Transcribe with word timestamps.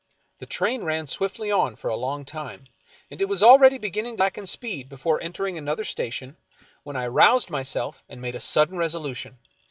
The 0.39 0.47
train 0.47 0.83
ran 0.83 1.05
swiftly 1.05 1.51
on 1.51 1.75
for 1.75 1.87
a 1.89 1.95
long 1.95 2.25
time, 2.25 2.65
and 3.11 3.21
it 3.21 3.29
was 3.29 3.43
already 3.43 3.77
beginning 3.77 4.15
to 4.15 4.21
slacken 4.21 4.47
speed 4.47 4.89
before 4.89 5.21
entering 5.21 5.59
another 5.59 5.83
station, 5.83 6.37
when 6.81 6.95
I 6.95 7.05
roused 7.05 7.51
myself 7.51 8.03
and 8.09 8.19
made 8.19 8.33
a 8.33 8.39
sudden 8.39 8.79
resolution. 8.79 9.37